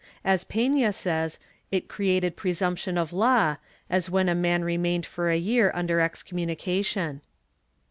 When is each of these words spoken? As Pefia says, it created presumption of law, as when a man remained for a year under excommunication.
As 0.25 0.43
Pefia 0.43 0.91
says, 0.95 1.37
it 1.71 1.87
created 1.87 2.35
presumption 2.35 2.97
of 2.97 3.13
law, 3.13 3.57
as 3.87 4.09
when 4.09 4.29
a 4.29 4.33
man 4.33 4.63
remained 4.63 5.05
for 5.05 5.29
a 5.29 5.37
year 5.37 5.69
under 5.75 5.99
excommunication. 5.99 7.21